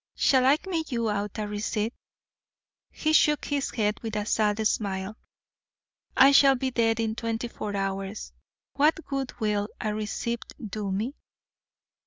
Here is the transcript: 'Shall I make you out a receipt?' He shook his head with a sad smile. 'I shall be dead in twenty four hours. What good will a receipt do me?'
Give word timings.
'Shall 0.15 0.47
I 0.47 0.57
make 0.67 0.91
you 0.91 1.11
out 1.11 1.37
a 1.37 1.47
receipt?' 1.47 1.93
He 2.89 3.13
shook 3.13 3.45
his 3.45 3.69
head 3.69 3.99
with 4.01 4.15
a 4.15 4.25
sad 4.25 4.67
smile. 4.67 5.15
'I 6.17 6.31
shall 6.31 6.55
be 6.55 6.71
dead 6.71 6.99
in 6.99 7.13
twenty 7.13 7.47
four 7.47 7.75
hours. 7.75 8.33
What 8.73 9.05
good 9.05 9.39
will 9.39 9.69
a 9.79 9.93
receipt 9.93 10.41
do 10.71 10.91
me?' 10.91 11.13